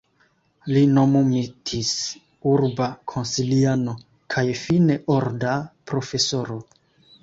Li 0.69 0.81
nomumitis 0.93 1.91
urba 2.53 2.89
konsiliano 3.15 3.97
kaj 4.37 4.49
fine 4.67 5.01
orda 5.21 5.57
profesoro. 5.91 6.65